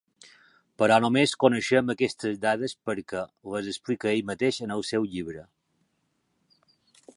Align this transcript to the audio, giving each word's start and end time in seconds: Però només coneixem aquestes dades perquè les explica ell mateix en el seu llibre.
Però 0.81 0.95
només 1.03 1.33
coneixem 1.43 1.91
aquestes 1.93 2.39
dades 2.45 2.75
perquè 2.89 3.21
les 3.57 3.69
explica 3.75 4.11
ell 4.15 4.25
mateix 4.33 4.61
en 4.69 4.75
el 4.79 4.85
seu 4.93 5.09
llibre. 5.15 5.47